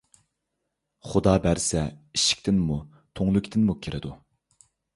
[1.09, 2.81] خۇدا بەرسە ئىشىكتىنمۇ،
[3.19, 4.17] تۈڭلۈكتىنمۇ كىرىدۇ